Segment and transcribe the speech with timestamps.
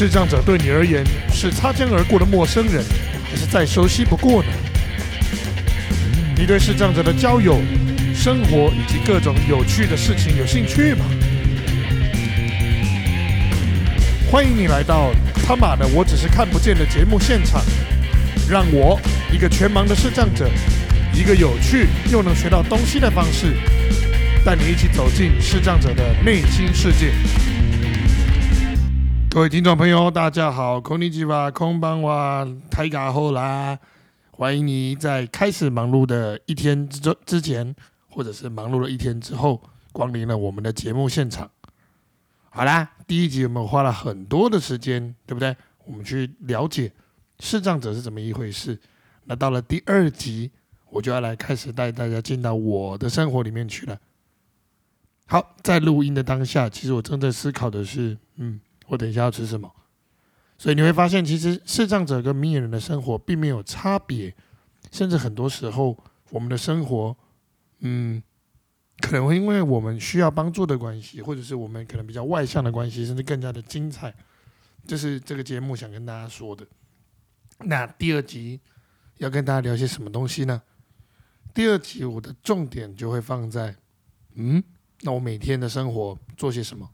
[0.00, 2.82] 视障者对你而言是擦肩而过的陌生人，
[3.30, 4.48] 还是再熟悉不过呢？
[6.38, 7.60] 你对视障者的交友、
[8.14, 11.04] 生活以及各种有趣的事情有兴趣吗？
[14.30, 15.12] 欢迎你来到
[15.46, 17.60] 他妈的我只是看不见的节目现场，
[18.48, 18.98] 让我
[19.30, 20.48] 一个全盲的视障者，
[21.12, 23.54] 一个有趣又能学到东西的方式，
[24.46, 27.12] 带你一起走进视障者的内心世界。
[29.32, 33.78] 各位听众朋友，大家好，空尼基瓦空邦瓦泰嘎后啦！
[34.32, 37.72] 欢迎你在开始忙碌的一天之之前，
[38.08, 39.62] 或者是忙碌了一天之后，
[39.92, 41.48] 光临了我们的节目现场。
[42.50, 45.56] 好啦，第一集我们花了很多的时间，对不对？
[45.84, 46.90] 我们去了解
[47.38, 48.76] 视障者是怎么一回事。
[49.26, 50.50] 那到了第二集，
[50.90, 53.96] 我就要来开始带大家进到我的生活里面去了。
[55.26, 58.60] 好，在录音的当下，其实我正在思考的是，嗯。
[58.90, 59.72] 我等一下要吃什么？
[60.58, 64.34] 所以你会发现，其实视障者跟明眼人的生活并没有差别，
[64.90, 65.96] 甚至很多时候，
[66.30, 67.16] 我们的生活，
[67.78, 68.20] 嗯，
[68.98, 74.12] 可能会因为我们需要帮助的关系，或者是我们可能比较外向的关系，甚至更加的精彩。
[74.86, 76.66] 这是这个节目想跟大家说的。
[77.60, 78.60] 那第二集
[79.18, 80.60] 要跟大家聊些什么东西呢？
[81.54, 83.76] 第二集我的重点就会放在，
[84.34, 84.62] 嗯，
[85.02, 86.90] 那我每天的生活做些什么？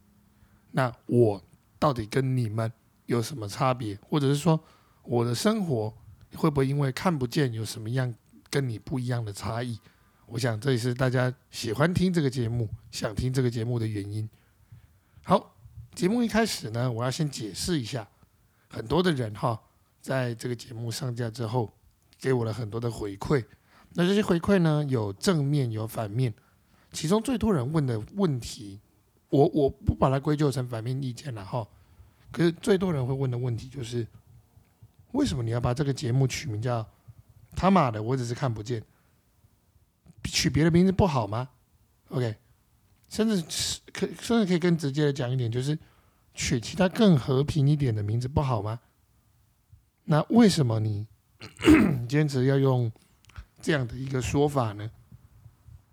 [0.71, 1.43] 那我。
[1.79, 2.73] 到底跟你们
[3.07, 4.59] 有什么差别，或者是说
[5.03, 5.93] 我的生活
[6.35, 8.13] 会不会因为看不见有什么样
[8.51, 9.79] 跟你不一样的差异？
[10.27, 14.29] 我想这也是大家喜欢听这个节目、想听这个节目的原因。
[15.23, 15.55] 好，
[15.95, 18.09] 节目一开始呢，我要先解释一下，
[18.69, 19.61] 很多的人哈，
[20.01, 21.73] 在这个节目上架之后，
[22.19, 23.45] 给我了很多的回馈。
[23.95, 26.35] 那这些回馈呢，有正面有反面，
[26.93, 28.81] 其中最多人问的问题。
[29.37, 31.67] 我我不把它归咎成反面意见了哈，
[32.33, 34.07] 可是最多人会问的问题就是，
[35.13, 36.87] 为什么你要把这个节目取名叫
[37.55, 38.83] “他妈的我只是看不见”，
[40.25, 41.51] 取别的名字不好吗
[42.09, 42.35] ？OK，
[43.11, 43.43] 甚至
[43.93, 45.79] 可甚至可以更直接的讲一点，就是
[46.33, 48.81] 取其他更和平一点的名字不好吗？
[50.05, 51.07] 那为什么你
[52.09, 52.91] 坚持要用
[53.61, 54.91] 这样的一个说法呢？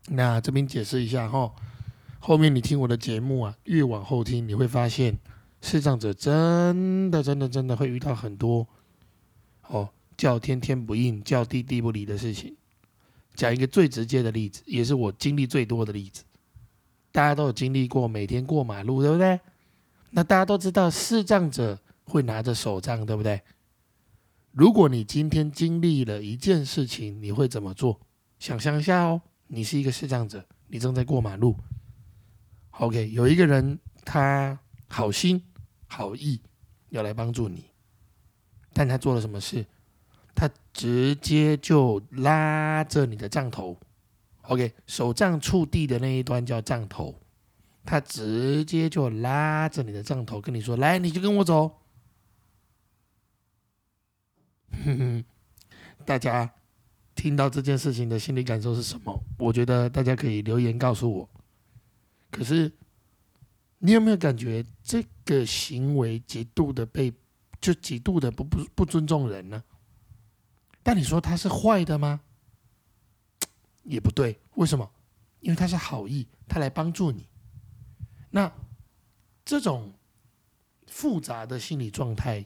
[0.08, 1.54] 那这边解释一下哈。
[2.26, 5.20] 后面你听我的节目啊，越往后听，你会发现
[5.60, 8.66] 视障者真的、真的、真的会遇到很多
[9.68, 12.56] 哦，叫天天不应，叫地地不理的事情。
[13.36, 16.24] 讲一个最直接的例子，也是我经历最多的例子。
[17.12, 19.38] 大家都有经历过，每天过马路，对不对？
[20.12, 23.42] 那大家都知道视障者会拿着手杖，对不对？
[24.54, 28.00] 如果你今天经历了一件事情，你会怎么做？
[28.40, 31.58] 想象一下哦，你是一个视障者，你正在过马路。
[32.80, 35.44] OK，有一个人他好心
[35.88, 36.42] 好意
[36.90, 37.66] 要来帮助你，
[38.74, 39.66] 但他做了什么事？
[40.36, 43.80] 他直接就拉着你的杖头
[44.44, 47.22] ，OK，手杖触地的那一端叫杖头，
[47.86, 51.80] 他直接就拉着你的杖头跟你说：“来，你就跟我走。”
[54.84, 55.24] 哼哼，
[56.04, 56.52] 大家
[57.14, 59.24] 听到这件事情的心理感受是什么？
[59.38, 61.30] 我觉得大家可以留言告诉我。
[62.34, 62.72] 可是，
[63.78, 67.14] 你有没有感觉这个行为极度的被，
[67.62, 69.64] 就极度的不不不尊重人呢？
[70.82, 72.22] 但你说他是坏的吗？
[73.84, 74.92] 也不对，为什么？
[75.42, 77.30] 因为他是好意，他来帮助你。
[78.32, 78.52] 那
[79.46, 79.94] 这种
[80.88, 82.44] 复杂的心理状态，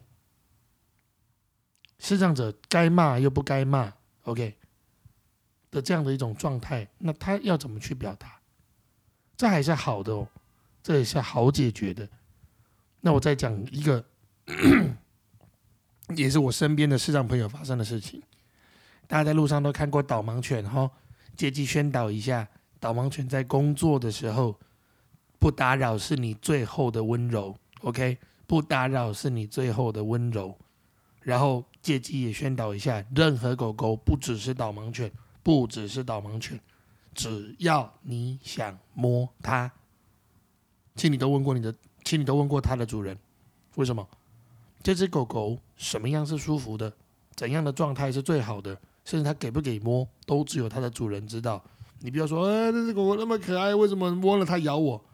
[1.98, 3.94] 视障者该骂又不该骂
[4.24, 4.58] ，OK
[5.70, 8.37] 的这样的一种状态，那他要怎么去表达？
[9.38, 10.26] 这还是好的哦，
[10.82, 12.06] 这也是好解决的。
[13.00, 14.04] 那我再讲一个，
[16.16, 18.20] 也是我身边的视障朋友发生的事情。
[19.06, 20.90] 大家在路上都看过导盲犬哈，
[21.36, 22.48] 借机宣导一下：
[22.80, 24.58] 导盲犬在工作的时候
[25.38, 28.18] 不打扰是你最后的温柔，OK？
[28.48, 30.58] 不打扰是你最后的温柔。
[31.22, 35.08] 然后借机也宣导一下：任何狗狗，不只是导盲犬，
[35.44, 36.58] 不只是导盲犬。
[37.18, 39.72] 只要你想摸它，
[40.94, 41.74] 请你都问过你的，
[42.04, 43.18] 请你都问过它的主人，
[43.74, 44.08] 为什么
[44.84, 46.92] 这只狗狗什么样是舒服的，
[47.34, 51.60] 怎样的状态是最好的，甚至它给不给摸，都只有它的主人知道。
[51.98, 55.04] 你不要说，呃，这只狗狗那么可爱，为什么摸了它咬我？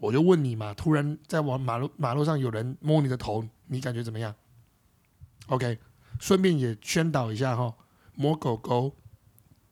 [0.00, 4.34] 我就问你嘛，突然在往马路马路上有人摸你的头，你感觉怎么样
[5.46, 5.78] ？OK，
[6.18, 7.76] 顺便也宣导一下哈，
[8.16, 8.96] 摸狗狗。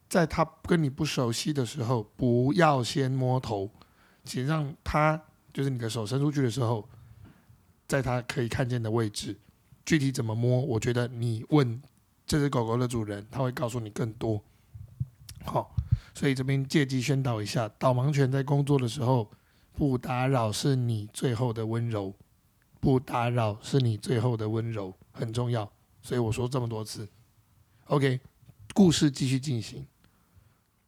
[0.08, 3.70] 在他跟你不熟悉的时候，不要先摸头，
[4.24, 5.22] 请让他
[5.52, 6.88] 就是你的手伸出去的时候，
[7.86, 9.38] 在它可以看见的位置。
[9.84, 11.80] 具体怎么摸，我觉得你问
[12.26, 14.42] 这只狗狗的主人，他会告诉你更多。
[15.44, 15.74] 好，
[16.14, 19.30] 所以这边借机宣导一下，导盲犬在工作的时候
[19.72, 22.14] 不打扰是你最后的温柔，
[22.80, 25.70] 不打扰是你最后的温柔，很重要。
[26.02, 27.08] 所以我说这么多次。
[27.86, 28.20] OK，
[28.74, 29.86] 故事继续进行。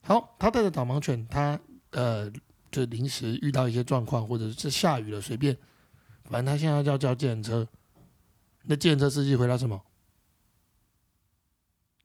[0.03, 1.59] 好，他带着导盲犬，他
[1.91, 2.31] 呃，
[2.71, 5.57] 就临时遇到一些状况，或者是下雨了，随便，
[6.25, 7.67] 反正他现在要叫计程车。
[8.63, 9.83] 那计程车司机回答什么？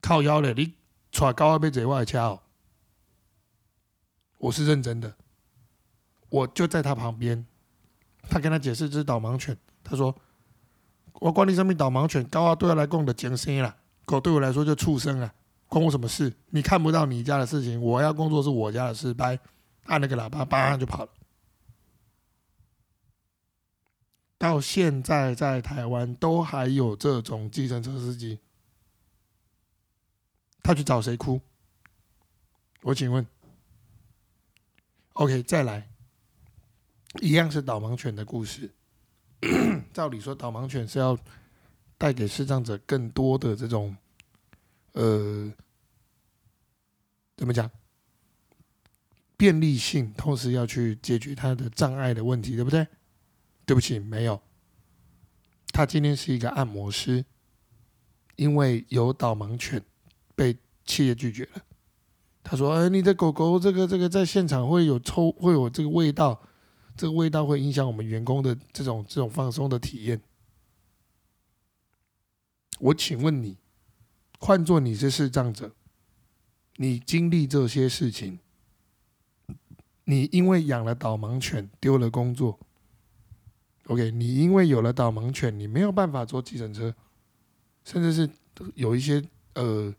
[0.00, 0.74] 靠腰嘞，你
[1.10, 2.42] 踹高二被贼外敲。
[4.38, 5.16] 我是认真的，
[6.28, 7.46] 我就在他旁边。
[8.28, 10.14] 他跟他解释这是导盲犬，他说
[11.20, 15.32] ：“我管你什么导盲犬，高二对我来讲的精神啦，狗对我来说就畜生啊，
[15.68, 16.32] 关我什么事？
[16.50, 19.38] 你看不到你家的事情，我要工作是我家的事。”拜，
[19.84, 21.10] 按那个喇叭，叭就跑了。
[24.38, 28.38] 到现在，在台湾都还有这种计程车司机，
[30.62, 31.40] 他去找谁哭？
[32.82, 33.26] 我请问
[35.14, 35.88] ，OK，再来，
[37.22, 38.70] 一样是导盲犬的故事。
[39.92, 41.18] 照理说，导盲犬是要
[41.98, 43.96] 带给视障者更多的这种，
[44.96, 45.52] 呃，
[47.36, 47.70] 怎么讲？
[49.36, 52.86] 便利性，同时要去解决他的障碍的问题，对不对？
[53.66, 54.40] 对不起，没有。
[55.70, 57.22] 他今天是一个按摩师，
[58.36, 59.84] 因为有导盲犬，
[60.34, 60.56] 被
[60.86, 61.62] 企业拒绝了。
[62.42, 66.40] 他说：“哎，你的狗狗这个这个在现场会有抽，会有这个味道，
[66.96, 70.22] 这个味道会影响我们员工的这种这种放松的体验。”
[72.80, 73.58] 我请问你，
[74.38, 75.72] 换做你是视障者，
[76.76, 78.38] 你经历这些事情，
[80.04, 82.58] 你因为养了导盲犬丢了工作。
[83.86, 86.94] OK，你因为有了导盲犬，你没有办法坐计程车，
[87.84, 88.28] 甚至是
[88.74, 89.22] 有一些
[89.54, 89.94] 呃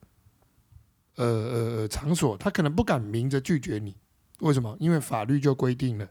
[1.16, 3.96] 呃呃场所，他可能不敢明着拒绝你。
[4.40, 4.76] 为什么？
[4.80, 6.08] 因为法律就规定了，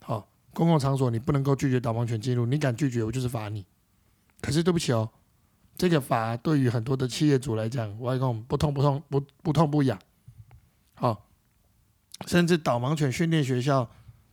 [0.00, 3.64] 好，公共场所你不能够拒绝导盲犬进入，你敢拒绝，我就是罚你。
[4.40, 5.08] 可是对不起哦，
[5.82, 9.98] 这个法对于很多的企业主来讲，我讲不痛不痛不不痛不痒，
[10.94, 11.26] 好，
[12.28, 13.90] 甚至导盲犬训练学校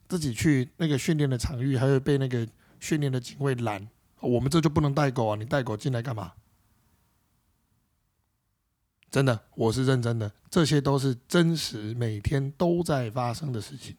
[0.07, 2.47] 自己去那个训练的场域，还会被那个。
[2.79, 3.89] 训练的警卫拦，
[4.21, 5.35] 我们这就不能带狗啊！
[5.35, 6.31] 你带狗进来干嘛？
[9.11, 13.97] 真的，我是认真的，这些都是真实，每天都在发生的事情。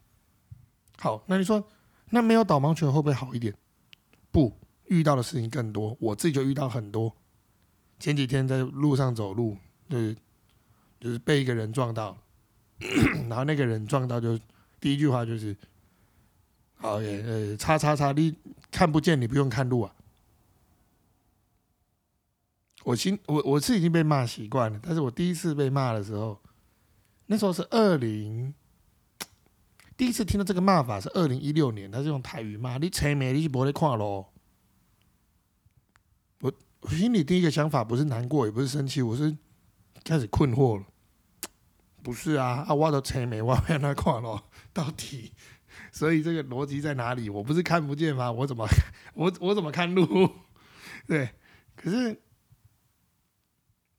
[0.96, 1.62] 好，那你说，
[2.08, 3.54] 那没有导盲犬会不会好一点？
[4.30, 4.56] 不，
[4.86, 7.14] 遇到的事情更多，我自己就遇到很多。
[8.00, 9.56] 前几天在路上走路，
[9.88, 10.16] 就是
[10.98, 12.18] 就是被一个人撞到，
[13.28, 14.36] 然后那个人撞到就
[14.80, 15.54] 第一句话就是。
[16.82, 18.34] 好耶，呃，叉叉叉，你
[18.70, 19.94] 看不见，你不用看路啊。
[22.84, 26.40] 我心，我我是已经被骂习惯了，但是我第一次被骂的时候，
[27.26, 28.54] 那时候是二零，
[29.94, 34.29] 第一次听到这个骂法是二零一六年，他是用台语骂你，车没你是不会看咯。
[36.80, 39.36] 我心里第一个想法不是难过，也不是生气，我是
[40.02, 40.86] 开始困惑了。
[42.02, 45.32] 不是啊，啊，我都车没，我要那看咯， 到底。
[45.92, 47.28] 所以这个逻辑在哪里？
[47.28, 48.32] 我不是看不见吗？
[48.32, 48.66] 我怎么
[49.14, 50.30] 我我怎么看路？
[51.06, 51.30] 对，
[51.76, 52.20] 可是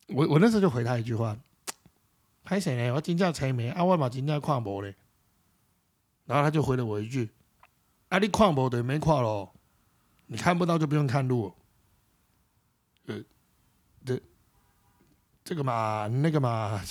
[0.07, 1.37] 我我那时候就回他一句话：，
[2.43, 2.93] 拍谁呢？
[2.95, 4.95] 我金价才没啊，我嘛金价看无嘞。
[6.25, 7.29] 然后他就回了我一句：，
[8.09, 9.53] 啊，你看无对，没看咯，
[10.27, 11.53] 你看不到就不用看路。
[13.07, 13.21] 呃，
[14.05, 14.21] 这
[15.51, 16.81] 这个嘛，那个嘛，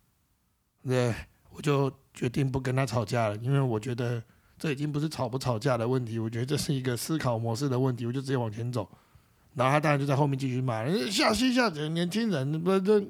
[0.84, 1.14] 对，
[1.48, 1.90] 我就。
[2.18, 4.20] 决定不跟他吵架了，因为我觉得
[4.58, 8.90] 这已经不是吵不吵架的问题，我觉得这是一个思考模式的问题，我就直接往前走。
[9.54, 13.00] 然后他当然就在后面继续骂，下西下子年轻人不这，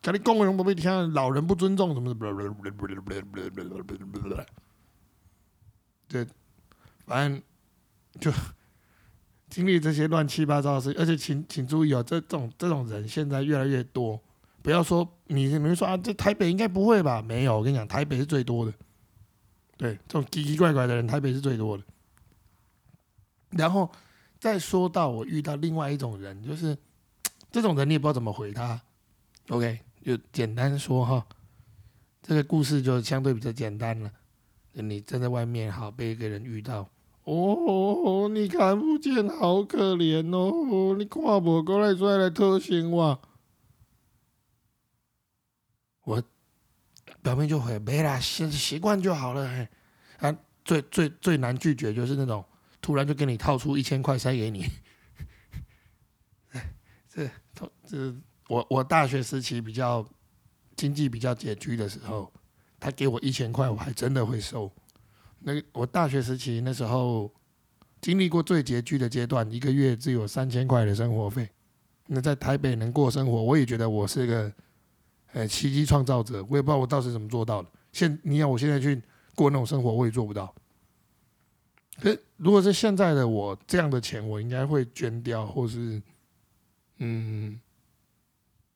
[0.00, 4.46] 跟你公人不被听，老人不尊重什么的，
[6.08, 6.26] 这
[7.04, 7.42] 反正
[8.18, 8.32] 就
[9.48, 14.20] 经历这些乱七八糟的事，而且请请注意哦，这种这种人现在越来越多。
[14.62, 17.22] 不要说你，你们说啊，这台北应该不会吧？
[17.22, 18.72] 没有，我跟你讲，台北是最多的。
[19.76, 21.84] 对，这种奇奇怪怪的人，台北是最多的。
[23.50, 23.88] 然后
[24.40, 26.76] 再说到我遇到另外一种人，就是
[27.52, 28.80] 这种人，你也不知道怎么回他。
[29.50, 31.24] OK，就简单说哈，
[32.20, 34.10] 这个故事就相对比较简单了。
[34.72, 36.90] 你站在外面，好被一个人遇到，
[37.26, 43.20] 哦，你看不见，好可怜哦，你看不过来，出来偷腥我。
[46.04, 46.22] 我
[47.22, 49.44] 表面就会没啦，习习惯就好了。
[49.44, 49.68] 哎，
[50.18, 52.44] 啊，最最最难拒绝就是那种
[52.80, 54.64] 突然就给你套出一千块塞给你。
[57.08, 57.28] 这
[57.84, 58.14] 这
[58.48, 60.06] 我我大学时期比较
[60.76, 62.32] 经济比较拮据的时候，
[62.78, 64.70] 他给我一千块，我还真的会收。
[65.48, 67.32] 那我大学时期那时候
[68.00, 71.48] 经历过最拮据的阶段，一个月只有三千块的生活费。
[72.08, 74.52] 那在台北能过生活，我也觉得我是一个
[75.34, 76.44] 呃奇迹创造者。
[76.50, 77.68] 我也不知道我到时怎么做到的。
[77.92, 79.00] 现你要我现在去
[79.36, 80.52] 过那种生活，我也做不到。
[82.00, 86.02] 可如果是现在的我这样的钱，我应该会捐掉，或是
[86.98, 87.60] 嗯，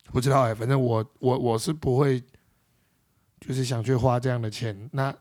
[0.04, 2.22] 不知道哎，反正我我我是不会，
[3.40, 4.88] 就是想去花这样的钱。
[4.92, 5.12] 那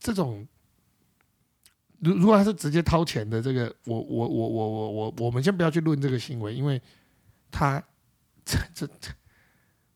[0.00, 0.46] 这种，
[2.00, 6.80] 如如果他是直接掏钱的，这个我我我我我我我们先不要去论这个行为，因为
[7.50, 7.82] 他
[8.44, 9.10] 这这这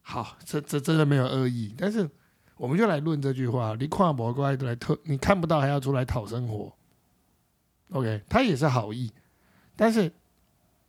[0.02, 1.74] 好，这这真的没有恶意。
[1.76, 2.08] 但是
[2.56, 6.72] 我们就来论这句话：你跨博过来都来特，你看不到还要出来讨生活。
[7.90, 9.12] OK，他也是好意，
[9.76, 10.12] 但是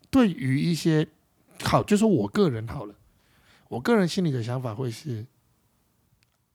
[0.09, 1.07] 对于一些
[1.63, 2.95] 好，就是我个人好了，
[3.67, 5.25] 我个人心里的想法会是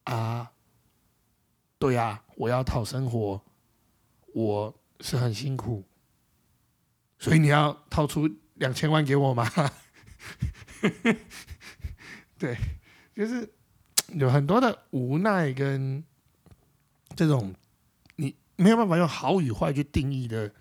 [0.05, 0.51] 啊，
[1.79, 3.41] 对呀，我要讨生活，
[4.37, 5.83] 我是很辛苦，
[7.19, 9.51] 所以你要掏出两千万给我吗？
[12.37, 12.55] 对，
[13.15, 13.51] 就是
[14.13, 16.05] 有很多的无奈跟
[17.17, 17.55] 这种
[18.17, 18.37] 你。
[18.57, 20.53] 没有办法用好与坏去定义的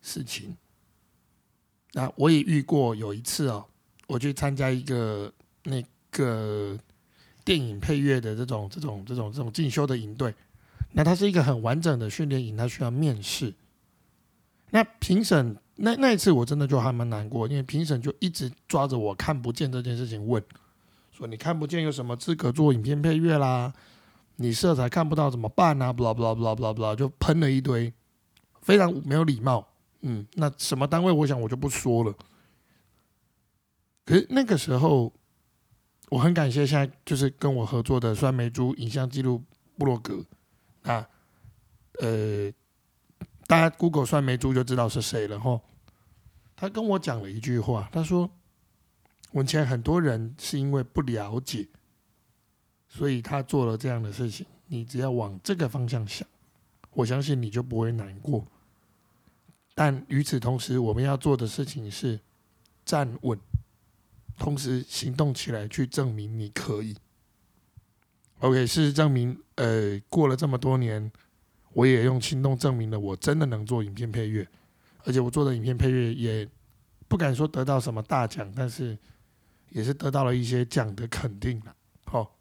[0.00, 0.56] 事情。
[1.92, 3.64] 那我也遇过有一次哦，
[4.08, 6.76] 我去参加一个那个
[7.44, 10.34] 电影配乐的这种这种这种这种进修的营队。
[10.92, 13.54] 那它是一个很完整的训练营，它需要面试。
[14.70, 20.42] 那评审那那一次我真的就还蛮难过，因为评审就一直抓着我看不见这件事情问，
[21.10, 23.72] 说你看不见有什么资格做影片配乐啦？
[24.36, 25.92] 你色彩看不到怎么办呢？
[25.92, 27.92] 不啦不啦不啦不啦不啦，就喷了一堆，
[28.62, 29.68] 非常没有礼貌。
[30.00, 31.12] 嗯，那什么单位？
[31.12, 32.14] 我想我就不说了。
[34.04, 35.12] 可是那个时候，
[36.08, 39.42] 我很感谢现在就是跟我合作的酸梅猪影像记录
[39.78, 40.24] 部落格
[40.82, 41.08] 啊，
[42.00, 42.52] 呃，
[43.46, 45.60] 大家 Google 酸梅猪就知道是谁了哈。
[46.56, 48.30] 他跟我讲了一句话，他说
[49.32, 51.68] ：“文前很多人是因为不了解。”
[52.88, 56.28] 所以他做了这样的事情，你只要往这个方向想，
[56.90, 58.46] 我相信你就不会难过。
[59.74, 62.20] 但与此同时，我们要做的事情是
[62.84, 63.38] 站稳，
[64.38, 66.94] 同时行动起来，去证明你可以。
[68.42, 71.12] OK，事实证明，呃，过了这么多年，
[71.74, 74.44] 我也用行动证明了我真的能做影片配乐，
[75.04, 76.48] 而且我做的影片配乐也
[77.06, 78.98] 不敢说得到什么大奖，但是
[79.68, 81.76] 也是得到了一些奖的肯定了。
[82.04, 82.36] 好。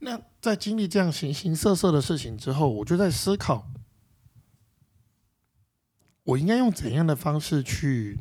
[0.00, 3.66] 那在经历这样形形色色的事情之后，我就在思考，
[6.24, 8.20] 我应该用怎样的方式去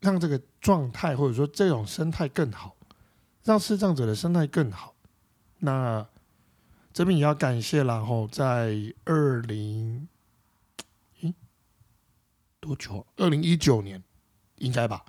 [0.00, 2.74] 让这个状态或者说这种生态更好，
[3.44, 4.94] 让视障者的生态更好。
[5.58, 6.06] 那
[6.92, 10.08] 这边也要感谢，然后在二零，
[11.20, 11.34] 嗯，
[12.60, 13.06] 多久？
[13.16, 14.02] 二零一九年
[14.56, 15.04] 应该吧，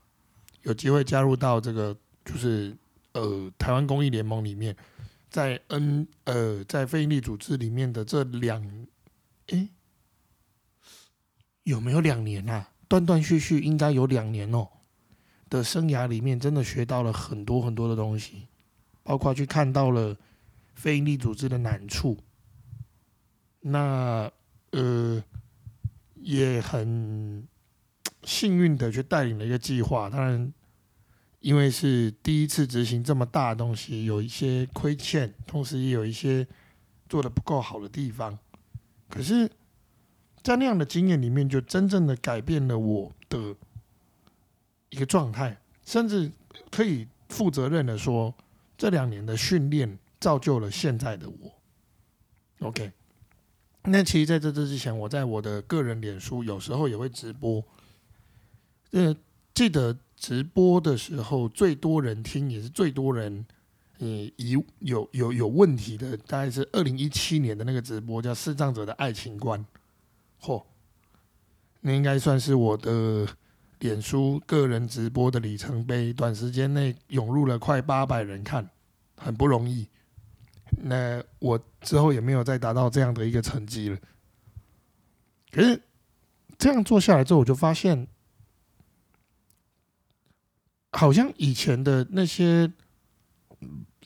[0.64, 1.96] 有机会加入到这个
[2.26, 2.76] 就是
[3.14, 4.76] 呃台湾公益联盟里面。
[5.30, 8.62] 在 N 呃，在非营利组织里面的这两，
[9.48, 9.70] 诶，
[11.64, 12.70] 有没有两年啊？
[12.90, 14.68] 断断续续应该有两年哦。
[15.52, 18.48] 的生涯里面，真的学到了很多很多的东西，
[19.04, 20.18] 包括去看到了
[20.74, 22.18] 非营利组织的难处。
[23.60, 24.32] 那
[24.72, 25.24] 呃，
[26.16, 27.48] 也很
[28.24, 30.52] 幸运的去带领了一个计划，当然。
[31.42, 36.48] 因为是第一次执行这么大的东西，有一些亏欠，同时也有一些
[37.10, 38.38] 做的不够好的地方。
[39.10, 39.50] 可是，
[40.44, 43.56] 在那样的经验里面，就真正的改变了我的
[44.92, 46.32] 一个状态，甚至
[46.70, 48.34] 可以负责任的说，
[48.78, 51.52] 这两年的训练造就了现在的我。
[52.68, 52.92] OK，
[53.84, 57.62] 那其实在这之前，我在我的个人脸书有时候也会直播，
[58.92, 59.16] 呃，
[59.54, 59.98] 记得。
[60.22, 63.44] 直播的时候最多人听，也是最多人，
[63.98, 69.60] 嗯，有有有有问题的，大概是二零一七年的那个直播，叫《视障者的爱情观》。
[70.46, 70.64] 嚯，
[71.80, 73.28] 那应该算是我的
[73.82, 78.68] 脸书个人直播的里程碑，短时间内涌入了快八百人看，
[79.18, 79.88] 很不容易。
[80.78, 83.98] 那我之后也没有再达到这样的一个成绩了。
[85.52, 85.82] 可是
[86.58, 88.08] 这样做下来之后，我就发现。
[90.94, 92.70] 好像以前的那些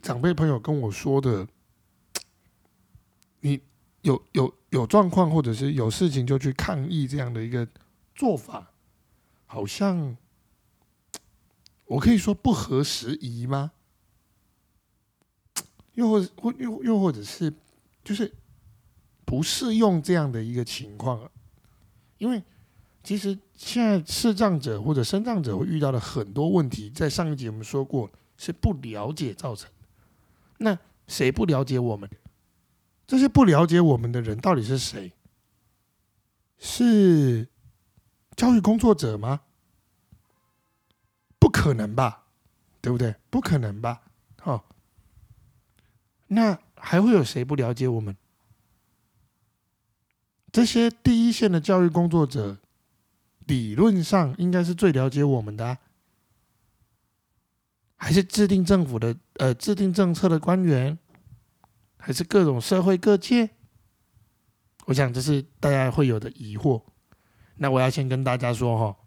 [0.03, 1.48] 长辈朋友跟我说的，
[3.39, 3.60] 你
[4.01, 7.67] 有有有状况或者是有事情就去抗议这样的一个
[8.13, 8.72] 做法，
[9.46, 10.18] 好像
[11.86, 13.72] 我可以说不合时宜吗？
[15.94, 17.54] 又或或又又或者是
[18.04, 18.34] 就是
[19.24, 21.32] 不适用这样的一个情况，
[22.18, 22.44] 因为
[23.02, 29.72] 其实现在视障者或者身障者会遇到的很多问题，在上一集我们说过是不了解造成。
[30.58, 32.10] 那谁不了解我们？
[33.08, 35.14] 这些不了解我们的人到底是谁？
[36.58, 37.48] 是
[38.36, 39.42] 教育工作者吗？
[41.39, 42.25] 不可能吧，
[42.82, 43.15] 对不对？
[43.30, 44.01] 不可能吧？
[44.44, 44.63] 哦，
[46.27, 48.15] 那还会有谁不了解我们？
[50.51, 52.58] 这些第一线的教育工作者，
[53.46, 55.77] 理论上应该是最了解我们的，
[57.96, 60.98] 还是制定政府的呃制定政策的官员？
[61.98, 63.50] 还是各种社会各界，
[64.86, 66.84] 我想这是大家会有的疑惑。
[67.58, 68.98] 那我要先跟大家说哈，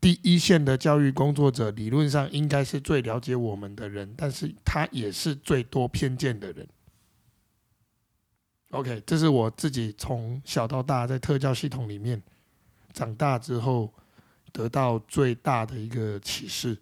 [0.00, 6.66] 第一线的教育工作者理论上应该是最了解我们的人，但是他也是最多偏见的人。
[8.70, 12.22] OK，这是我自己从小到大在特教系统里面
[12.92, 13.92] 长大之后
[14.52, 16.76] 得到最大的一个启示，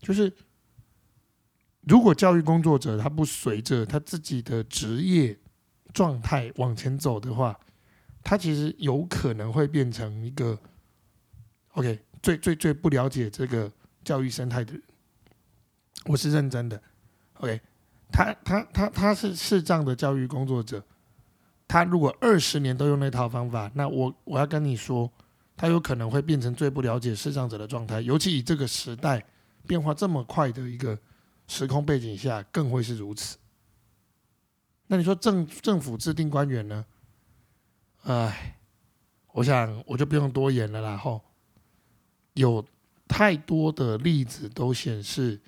[0.00, 0.32] 就是。
[1.86, 5.38] 如果教育工作者他不随着他自己的职业
[5.92, 7.60] 状态往前走的话，
[8.24, 10.58] 他其实有可能会变成一个
[11.74, 13.70] OK 最最最不了解这个
[14.02, 14.82] 教育生态的人。
[16.06, 16.82] 我是认真的
[17.34, 17.60] ，OK，
[18.10, 20.82] 他他他他是视障的教育工作者，
[21.68, 25.12] 他如果二十年都用那套方法，那我我要跟你说，
[25.56, 29.24] 他有可能会变成最不了解视障者的状态，尤其以这个时代
[29.66, 30.98] 变化这么快的一个。
[31.46, 33.36] 时空背景下更会是如此。
[34.86, 36.82] 那你说政政府制定官员呢？
[38.04, 38.56] 哎，
[39.32, 40.96] 我想我就不用多言了啦。
[40.96, 41.20] 后
[42.32, 42.64] 有
[43.06, 45.40] 太多的例子都显示，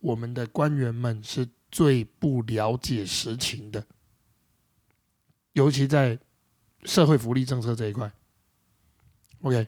[0.00, 3.86] 我们的官员们是最不了解实情的，
[5.52, 6.18] 尤其在
[6.84, 8.10] 社会福利政策这一块。
[9.42, 9.66] OK。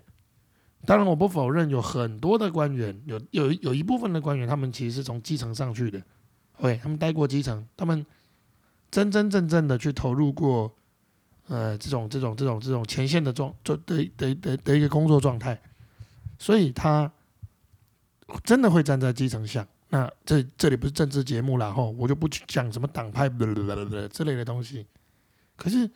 [0.87, 6.03] 当然，我不否认有很多的官员，有有有一部分的官员，他们其实是从基层上去的
[6.57, 8.07] ，OK，他们待过基层，他们
[8.91, 10.75] 真真正正的去投入过，
[11.51, 15.61] 呃，这种这种这种这种前线的状，就的的的的一个工作状态，
[16.39, 17.13] 所以他
[18.43, 19.67] 真的会站在基层想。
[19.91, 23.29] 那这这里不是政治节目然后我就不去讲什么党派
[24.09, 24.87] 之类的东西。
[25.57, 25.91] 可是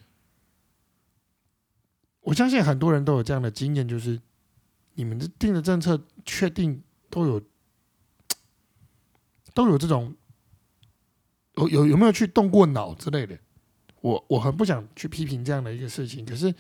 [2.21, 4.21] 我相信很多人都有这样的经验，就是。
[4.97, 7.43] 你们定的政策确定都有
[9.53, 10.15] 都有这种
[11.57, 13.37] 有有有没有去动过脑之类的？
[14.05, 16.55] 我我很不想去批评这样的一个事情，可是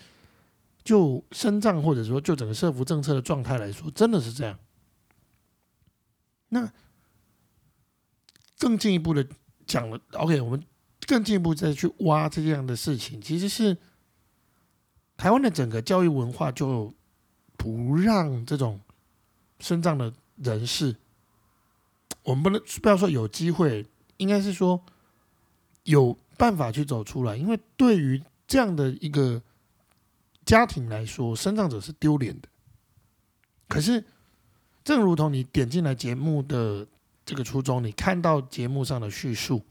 [0.83, 4.59] 就身障或者说就整个社福政策的状态来说，真的是这样。
[6.49, 6.73] 那
[8.59, 9.27] 更进一步的
[9.67, 10.65] 讲了，OK，我们
[11.07, 13.77] 更进一步再去挖这样的事情，其实是
[15.19, 16.95] 台湾的整个教育文化就。
[17.57, 18.81] 不让这种
[19.61, 20.97] 深藏的人士，
[22.25, 23.87] 我们不能不要说有机会，
[24.19, 24.85] 应该是说
[25.85, 27.37] 有办法去走出来。
[27.37, 29.43] 因为对于这样的一个
[30.45, 32.49] 家庭来说，身障者是丢脸的。
[33.69, 34.05] 可是，
[34.85, 36.87] 正如同你点进来节目的
[37.25, 39.65] 这个初衷，你看到节目上的叙述，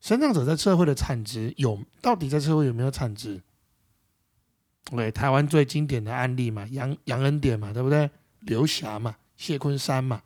[0.00, 3.42] 身障者在社会的产值有到底在社会有没有产值？
[4.84, 8.08] 对，台湾最经典的案例嘛，杨杨恩典嘛，对不对？
[8.40, 10.22] 刘霞嘛，谢坤山嘛。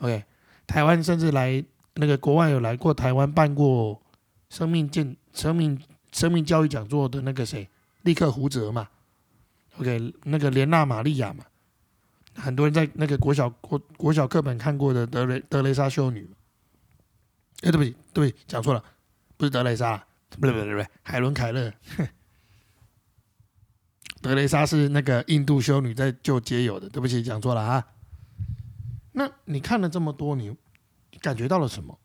[0.00, 0.24] OK，
[0.66, 4.00] 台湾甚至来那个国外有来过台湾办过
[4.48, 5.80] 生命健生命
[6.12, 7.68] 生命教育讲座的那个谁，
[8.02, 8.88] 立刻胡哲嘛。
[9.78, 11.44] OK，那个莲娜玛利亚嘛，
[12.34, 16.28] 很多人在那个国小国国小课本看过的德雷德雷莎修女。
[17.62, 18.84] 哎，对不起，对不起，讲错了，
[19.36, 19.96] 不是德雷莎，
[20.30, 21.72] 不对不对不对，海伦凯勒。
[24.20, 27.86] 德雷莎是那个印度修女在救街友的，对不起，讲错了啊。
[29.12, 30.54] 那你看了这么多，你
[31.22, 31.98] 感觉到了什么？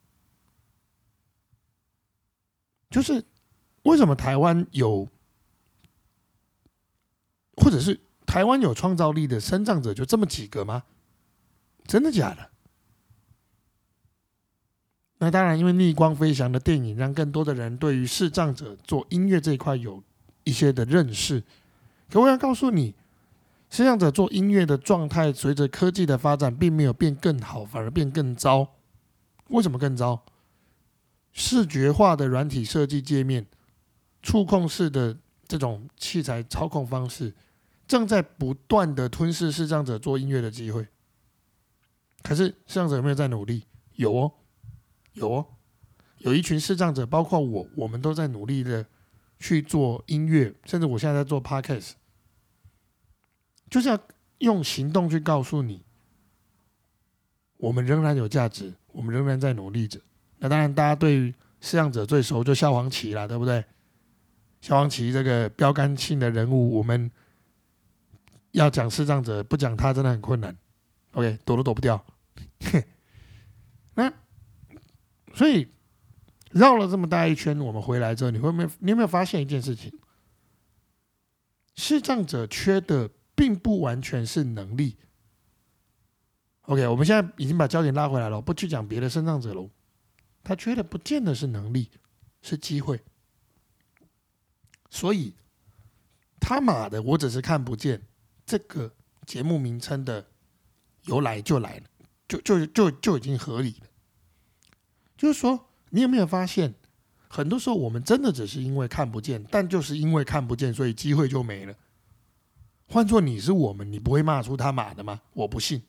[2.90, 3.26] 就是
[3.84, 5.10] 为什么台湾有，
[7.58, 10.84] 或者是台湾有创造力的生障者就这么几个吗？
[11.86, 12.50] 真的假的？
[15.18, 20.04] 那当然，因为逆光飞翔的电影，让更多的人对于视障者做音乐这一块有
[20.44, 21.44] 一些的认识。
[22.10, 22.94] 可我要告诉你，
[23.70, 28.76] 摄像者做音乐的状态，随着科技的发展，并没有变更好，反而变更糟。
[29.50, 30.24] 为什么更糟？
[31.34, 33.46] 视觉化的软体设计界面、
[34.24, 37.36] 触控式的这种器材操控方式，
[37.88, 40.88] 正在不断的吞噬视障者做音乐的机会。
[42.24, 43.66] 可是视障者有没有在努力？
[43.94, 44.34] 有哦，
[45.14, 45.46] 有哦，
[46.18, 48.86] 有一群视障者，包括我，我们都在努力的
[49.40, 51.92] 去做音乐，甚至我现在在做 podcast，
[53.70, 54.00] 就是要
[54.40, 55.84] 用行动去告诉你，
[57.58, 60.00] 我们仍然有价值，我们仍然在努力着。
[60.40, 63.64] 那当然，大家对于视障者最熟就萧煌奇了，对不对？
[64.62, 67.12] 萧煌奇这个标杆性的人物，我们
[68.52, 70.56] 要讲视障者，不讲他真的很困难。
[71.14, 72.06] OK，躲都躲不掉。
[73.96, 74.12] 那
[75.34, 75.68] 所以
[76.52, 78.70] 绕了这么大一圈，我们回来之后，你会没有？
[78.80, 79.92] 你有没有发现一件事情？
[81.76, 84.98] 视障者缺的并不完全是能力。
[86.68, 89.70] OK，我们现在已经把焦点拉回来了，不去讲别的身障者喽。
[90.44, 91.90] 他缺的不见得是能力，
[92.42, 93.02] 是机会。
[94.90, 95.34] 所以
[96.42, 98.02] 他妈的，我只是看不见
[98.46, 98.94] 这个
[99.26, 100.28] 节目名称的
[101.04, 101.84] 由来就来了，
[102.28, 103.88] 就就就就已经合理了。
[105.16, 106.74] 就是说，你有没有发现，
[107.30, 111.74] 很多时候我们真的只是因为看不见，但就是因为看不见，所以机会就没了。
[112.90, 115.22] 换做你是我们，你不会骂出他妈的吗？
[115.32, 115.82] 我不信。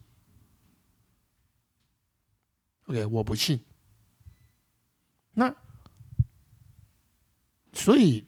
[2.88, 3.61] OK，我不信。
[5.35, 5.55] 那，
[7.72, 8.27] 所以，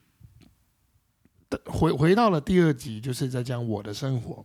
[1.64, 4.44] 回回到了第二集，就是在讲我的生活。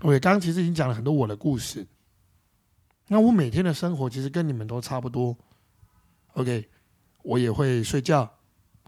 [0.00, 1.86] 我刚刚其实已经讲了很多我的故事。
[3.06, 5.36] 那我每天的生活其实跟你们都差不多。
[6.32, 6.68] OK，
[7.22, 8.38] 我也会睡觉，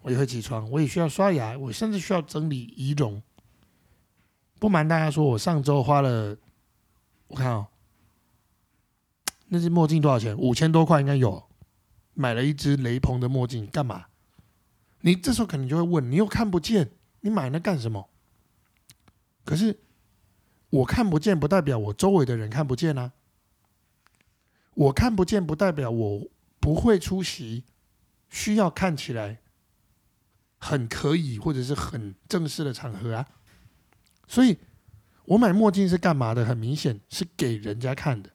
[0.03, 3.23] 我也会起床，我也需要刷牙，我甚至需要整理仪容。
[4.59, 6.37] 不瞒大家说，我上周花了，
[7.29, 7.69] 我看哦，
[9.49, 10.37] 那只墨镜多少钱？
[10.37, 11.45] 五千多块应该有。
[12.19, 14.07] 买了一只雷朋的墨镜干嘛？
[15.03, 18.09] 你这时候可能就会问：你又看不见，你买那干什么？
[19.45, 19.79] 可是
[20.71, 23.13] 我看不见，不代表我周围的人看不见啊。
[24.73, 26.29] 我看不见，不代表我
[26.59, 27.65] 不会出席
[28.31, 29.41] 需要看起来
[30.59, 33.29] 很可以或者是很正式的场合啊。
[34.27, 34.57] 所以，
[35.27, 36.45] 我买墨镜是干嘛的？
[36.47, 38.31] 很明显是给人家看的。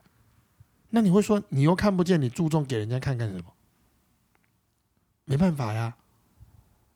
[0.91, 3.45] 那你会说，你又看不见，你注重给人家看干什么？
[5.25, 5.95] 没办法呀，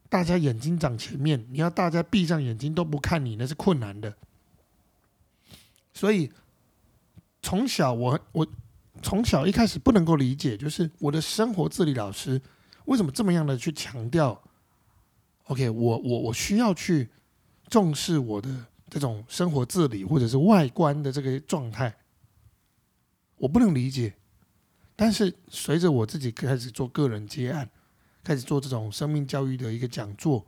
[0.10, 4.14] 大家眼睛长前面，你要大家闭上眼睛都不看你，那是困难的。
[5.94, 6.30] 所以
[7.42, 8.46] 从小我我
[9.02, 12.42] 从小一开始不能够理解，就是我的生活自理老师
[12.86, 14.42] 为什么这么样的去强调
[15.46, 17.08] ？OK，我我我需要去
[17.70, 18.50] 重视我的
[18.90, 21.96] 这种生活自理或者是外观的这个状态，
[23.38, 24.16] 我不能理解。
[24.96, 27.70] 但是随着我自己开始做个人接案。
[28.24, 30.48] 开始做这种生命教育的一个讲座，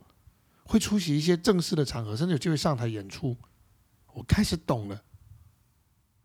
[0.64, 3.36] 会出席一些正式的场合，甚至有机会上台演出。
[4.14, 5.04] 我开始懂了，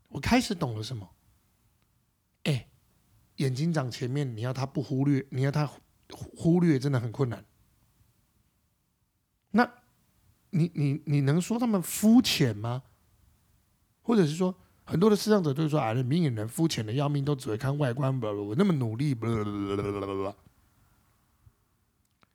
[0.08, 1.08] 我开始懂了什么？
[2.42, 2.66] 哎，
[3.36, 5.70] 眼睛长前面，你要他不忽略，你要他
[6.08, 7.44] 忽略，真的很困难。
[9.52, 9.70] 那，
[10.50, 12.82] 你你你能说他们肤浅吗？
[14.02, 20.34] 或者是说，很多的视障者都说啊，明眼人肤浅的要命，都只会看外观，不不不，那么努力，不不不不不不。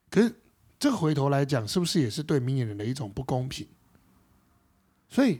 [0.10, 0.36] 可是，
[0.80, 3.68] 这个回头来讲，是不是也是对明眼人的一种不公平？
[5.10, 5.40] 所以，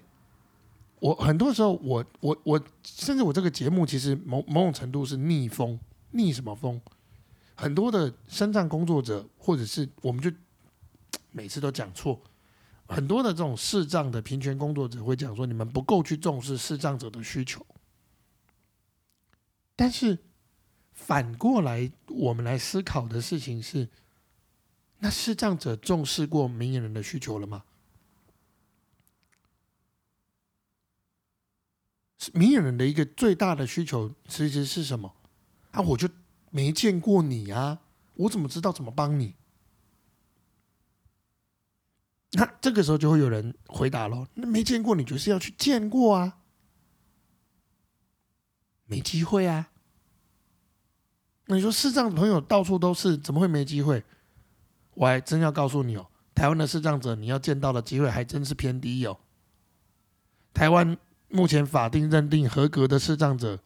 [1.00, 5.80] 我很多时候，我我我，甚至我这个节目，其实某某种程度是逆风，
[6.12, 6.80] 逆什么风？
[7.56, 10.32] 很多的身障工作者，或者是我们就
[11.32, 12.22] 每次都讲错，
[12.90, 17.66] 很多的这种视障的平权工作者会讲说，你们不够去重视视障者的需求。
[19.76, 20.18] 但是
[20.92, 23.88] 反过来，我们来思考的事情是。
[25.02, 27.64] 那视障者重视过明眼人的需求了吗？
[32.34, 35.16] 明眼人的一个最大的需求其实是什么？
[35.72, 36.10] 啊，我就
[36.50, 37.80] 没见过你啊，
[38.16, 39.36] 我怎么知道怎么帮你？
[42.32, 46.38] 那这个时候就会有人回答喽：那没见过你，就是要去见过啊，
[48.86, 49.70] 没机会啊。
[51.48, 54.04] 那你说视障朋友到处都是，怎么会没机会？
[54.94, 59.18] 我还真要告诉你哦，台湾的视障者你要见到的机会还真是偏低哦。
[60.54, 60.98] 台湾
[61.30, 63.60] 目前法定认定合格的视障者，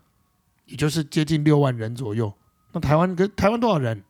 [0.65, 2.33] 也就是接近六万人左右。
[2.71, 4.03] 那台湾跟台湾多少人？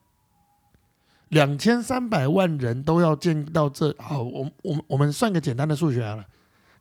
[1.34, 6.24] 两千三百万人都要见到这好，我我们我们算个简单的数学好了，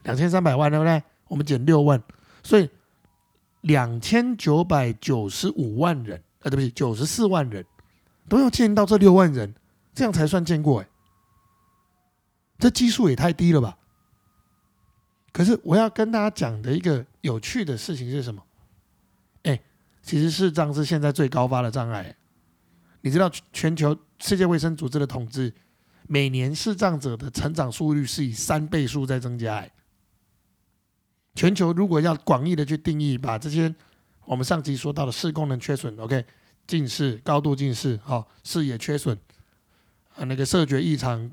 [0.03, 1.01] 两千三百万对不对？
[1.27, 2.01] 我们减六万，
[2.43, 2.69] 所以
[3.61, 7.65] 两千九百九十五万人，呃，对不起，九十四万人。
[8.29, 9.53] 都要见到这六万人，
[9.93, 10.87] 这样才算见过哎。
[12.57, 13.77] 这基数也太低了吧？
[15.33, 18.41] 可是我要跟大家讲的一个有趣的事情是什么？
[19.43, 19.59] 哎，
[20.01, 22.15] 其实视障是现在最高发的障碍。
[23.03, 25.53] 你知道全球世界卫生组织的统计，
[26.07, 29.55] 每年视障者的成长速率是以三倍数在增加。
[29.57, 29.71] 哎
[31.35, 33.73] 全球如果要广义的去定义，把这些
[34.25, 36.23] 我们上集说到的视功能缺损，OK，
[36.67, 39.17] 近视、高度近视、哈视野缺损
[40.15, 41.31] 啊，那个视觉异常，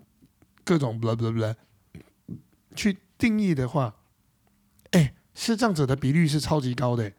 [0.65, 1.55] 各种不不不，
[2.75, 3.95] 去定义的话，
[4.93, 7.13] 哎，视障者的比率是超级高的，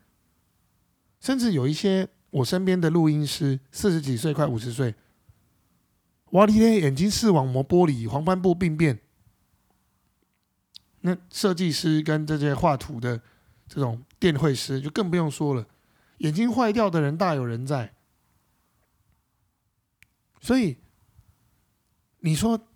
[1.19, 4.95] 甚至有一些我身边的录音师，四十几岁快五十岁，
[6.31, 8.99] 哇哩嘞，眼睛视网膜剥离，黄斑部病变。
[11.01, 13.21] 那设计师跟这些画图的
[13.67, 15.67] 这种电绘师就更不用说了，
[16.19, 17.93] 眼睛坏掉的人大有人在。
[20.39, 20.77] 所以
[22.19, 22.67] 你说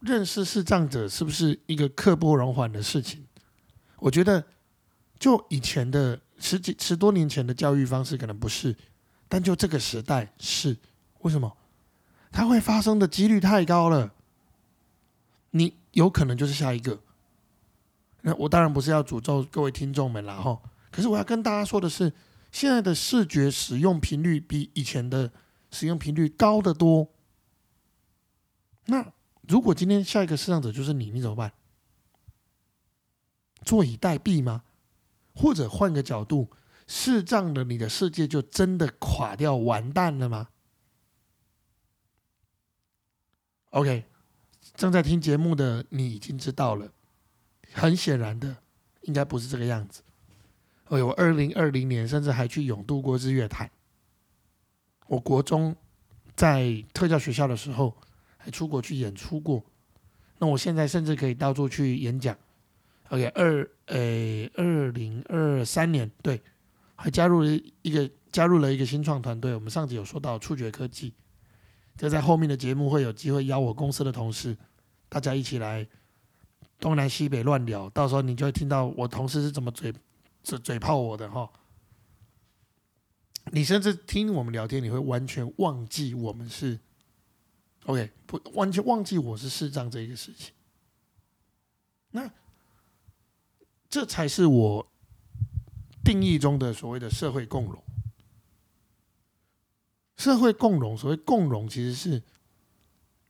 [0.00, 3.24] 认识视障者是不是一个刻不容缓的事情？
[3.98, 4.44] 我觉得
[5.18, 8.74] 就以前的十几十多年前的教育方式可能不是，
[9.28, 10.76] 但就这个时代是。
[11.20, 11.56] 为什么？
[12.30, 14.12] 它会发生的几率太高了，
[15.50, 17.00] 你有可能就是下一个。
[18.20, 20.60] 那我当然不是要诅咒各位听众们了哈，
[20.92, 22.12] 可是我要跟大家说的是，
[22.52, 25.32] 现在的视觉使用频率比以前的
[25.70, 27.08] 使用频率高得多。
[28.84, 29.12] 那
[29.48, 31.52] 如果今天下一个视障者就是你，你怎么办？
[33.64, 34.62] 坐以待毙吗？
[35.34, 36.50] 或者换个角度，
[36.86, 40.48] 视障的你的世界就真的垮掉完蛋了吗
[43.70, 44.04] ？OK，
[44.74, 46.92] 正在听节目的你已经知道了。
[47.72, 48.56] 很显然的，
[49.02, 50.02] 应该不是这个样子。
[50.84, 53.70] 哎我二零二零年甚至还去勇渡过日月潭。
[55.08, 55.74] 我国中
[56.34, 57.96] 在特教学校的时候，
[58.36, 59.64] 还出国去演出过。
[60.38, 62.36] 那我现在甚至可以到处去演讲。
[63.08, 66.40] OK，二诶，二零二三年对，
[66.96, 69.54] 还加入了一个加入了一个新创团队。
[69.54, 71.14] 我们上集有说到触觉科技，
[71.96, 74.56] 这在后面的节目会有机会邀我公司的同事，
[75.08, 75.86] 大家一起来。
[76.78, 79.90] 东南西北乱聊，到时候你就会听到我同事是怎么嘴
[80.42, 81.50] 嘴嘴炮我的哈。
[83.46, 86.78] 你甚至听我们聊天，你会完全忘记我们是
[87.86, 90.52] OK，不完全忘记我是视障这一个事情。
[92.10, 92.30] 那
[93.88, 94.92] 这才是我
[96.06, 97.82] 定义中的所谓的社会共荣。
[100.16, 102.22] 社会共荣，所谓共荣，其实是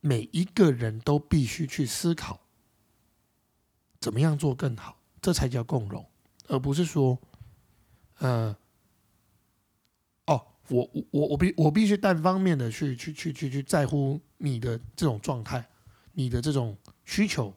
[0.01, 2.39] 每一个人都必须去思考。
[3.99, 5.01] 怎么样做更好？
[5.23, 6.07] 这才叫共荣，
[6.49, 7.19] 而不是说，
[8.19, 8.55] 呃，
[10.27, 15.67] 哦，我我我必我必须单方面的去去去去去在乎你的这种状态，
[16.13, 17.53] 你的这种需求，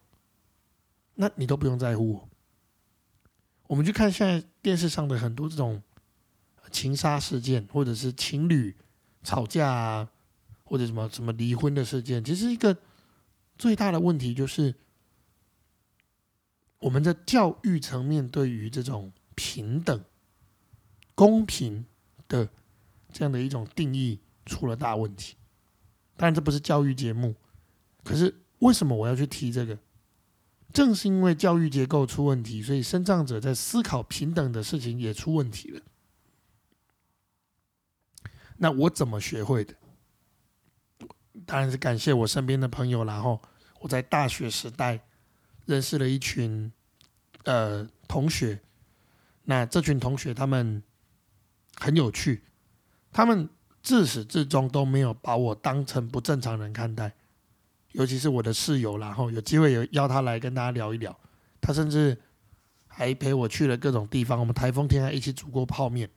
[1.14, 2.30] 那你都不用在乎我。
[3.70, 5.82] 我们去看现在电视上的很多这种
[6.72, 8.76] 情杀事件，或者是情侣
[9.24, 10.10] 吵架啊，
[10.64, 12.76] 或者什么什么离婚的事件，其实一个
[13.58, 14.74] 最大的问题就是。
[16.82, 20.02] 我们的教育层面对于这种平等、
[21.14, 21.86] 公平
[22.30, 22.48] 的
[23.12, 25.36] 这样的一种定义出了大问题。
[26.16, 27.36] 当然，这不是教育节目，
[28.02, 29.78] 可是为什么我要去提这个？
[30.72, 35.82] 正是因为教育结构出问题，所以生长者在思考平等的事情也出问题了。
[38.58, 39.76] 那我怎么学会的？
[41.46, 43.42] 当然是感谢我身边的朋友，然后
[43.80, 45.02] 我在大学时代。
[45.66, 46.72] 认识了一群
[47.44, 48.60] 呃同学，
[49.44, 50.82] 那这群同学他们
[51.76, 52.44] 很有趣，
[53.12, 53.48] 他们
[53.84, 57.14] 自始至终都没有把我当成不正常人看待，
[57.94, 61.18] 尤其是我的室友，然后有机会有邀他来跟大家聊一聊，
[61.60, 62.18] 他甚至
[62.88, 66.10] 还陪我去了各种地方，我们台风天还一起煮过泡面。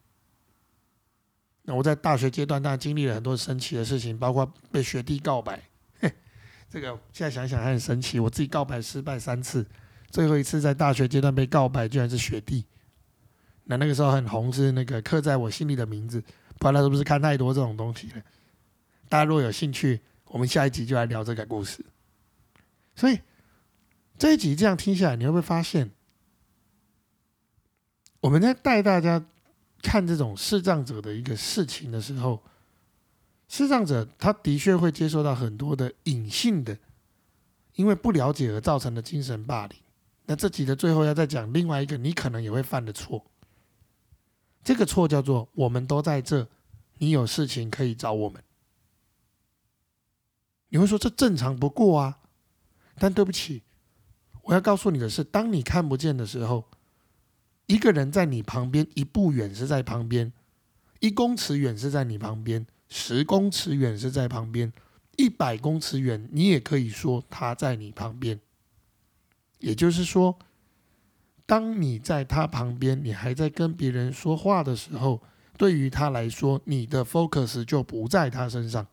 [1.63, 5.61] 那我在大学阶段当然经历了很多神奇的事情，包括被学弟告白。
[5.99, 6.11] 嘿
[6.69, 9.65] 这个现在想想还很神奇，我自己告白失败三次，
[10.09, 12.65] 最后一次在大学阶段被告白，居然是学弟。
[13.63, 16.21] 那那个时候很红，是那个刻在我心里的名字。
[16.59, 18.21] 不知道是不是看太多这种东西了？
[19.07, 20.01] 大家如果有兴趣，
[20.33, 21.85] 我们下一集就来聊这个故事。
[22.95, 23.19] 所以
[24.17, 25.91] 这一集这样听下来，你会不会发现，
[28.19, 29.23] 我们在带大家
[29.83, 32.41] 看这种视障者的一个事情的时候？
[33.47, 36.75] 视障者，他的确会接受到很多的隐性的，
[37.75, 39.77] 因为不了解而造成的精神霸凌。
[40.25, 43.23] 那这集的最后要再讲另外一个你可能也会犯的错，
[44.63, 46.47] 这个错叫做我们都在这，
[46.97, 48.43] 你有事情可以找我们。
[50.73, 52.17] 你会说这正常不过啊。
[52.97, 53.61] 但对不起，
[54.41, 56.65] 我要告诉你的是，当你看不见的时候，
[57.67, 60.33] 一个人在你旁边一步远是在旁边，
[60.99, 64.73] 一公尺远是在你旁边，十公尺远是在旁边，
[65.15, 68.39] 一百公尺远你也可以说他在你旁边。
[69.59, 70.39] 也就是说，
[71.45, 75.21] 当你在他旁边，你还在跟别人说话的时候，
[75.55, 78.87] 对于他来说，你的 focus 就不在他身上。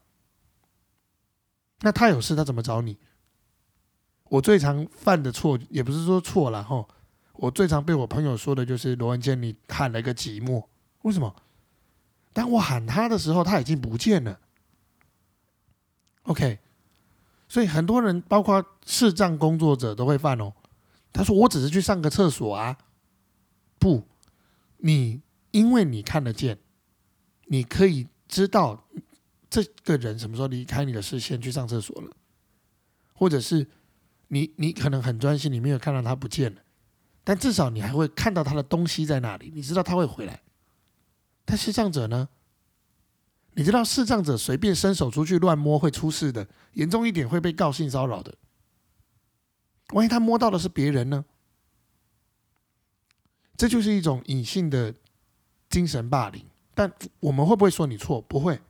[1.81, 2.99] 那他有事，他怎么找你？
[4.25, 6.87] 我最常犯的错，也不是说错了哈。
[7.35, 10.65] 我最常被我朋友说的就是罗文坚，你喊了个寂寞，
[11.03, 11.35] 为什么？
[12.33, 14.39] 当我喊他的时候，他已经不见了。
[16.25, 16.59] OK，
[17.49, 20.53] 所以很多人，包括视障工作者，都会犯哦。
[21.13, 22.79] 他说：“我只是去上个厕所啊。”
[23.81, 24.07] 不，
[24.77, 26.59] 你因为你看得见，
[27.47, 28.85] 你可以知道
[29.51, 32.17] 这个人什么时候离开你的视线去上厕所了，
[33.13, 33.67] 或者是
[34.29, 36.63] 你你可能很专心，你没有看到他不见了，
[37.25, 40.41] 但至少你还会看到他的东西在那里，你知道他会回来。
[41.45, 42.29] 但视障者呢？
[43.55, 48.33] 你知道视障者随便伸手出去乱摸会出事的，严重一点会被告性骚扰的。
[49.93, 51.25] 万一他摸到的是别人呢？
[53.57, 54.95] 这就是一种隐性的
[55.69, 56.47] 精神霸凌。
[56.73, 58.23] 但我们会不会说你错？
[58.23, 58.61] 不会，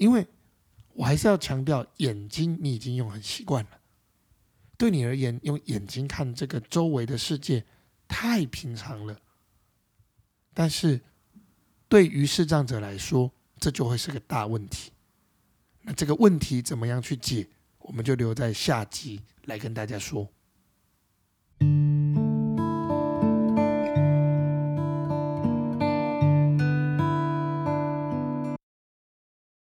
[0.00, 0.26] 因为
[0.94, 3.70] 我还是要强调，眼睛你已经用很习惯了。
[4.78, 7.62] 对你而言，用眼睛看这个周围的世界
[8.08, 9.20] 太平常了。
[10.54, 10.98] 但是
[11.86, 14.90] 对于视障者来说，这就会是个大问题。
[15.82, 17.46] 那这个问题怎么样去解？
[17.80, 20.26] 我们就留在下集来跟大家说。